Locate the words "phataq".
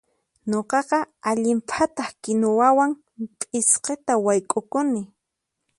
1.69-2.09